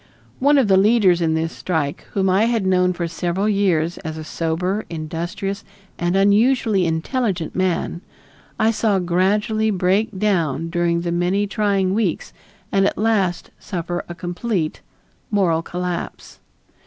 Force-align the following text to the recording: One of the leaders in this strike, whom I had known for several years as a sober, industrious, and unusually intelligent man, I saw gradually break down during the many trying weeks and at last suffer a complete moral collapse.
One 0.39 0.57
of 0.57 0.67
the 0.67 0.77
leaders 0.77 1.21
in 1.21 1.35
this 1.35 1.53
strike, 1.53 2.05
whom 2.13 2.27
I 2.27 2.45
had 2.45 2.65
known 2.65 2.91
for 2.91 3.07
several 3.07 3.47
years 3.47 3.99
as 3.99 4.17
a 4.17 4.23
sober, 4.23 4.83
industrious, 4.89 5.63
and 5.99 6.15
unusually 6.15 6.87
intelligent 6.87 7.55
man, 7.55 8.01
I 8.57 8.71
saw 8.71 8.97
gradually 8.97 9.69
break 9.69 10.17
down 10.17 10.71
during 10.71 11.01
the 11.01 11.11
many 11.11 11.45
trying 11.45 11.93
weeks 11.93 12.33
and 12.71 12.87
at 12.87 12.97
last 12.97 13.51
suffer 13.59 14.03
a 14.09 14.15
complete 14.15 14.81
moral 15.29 15.61
collapse. 15.61 16.39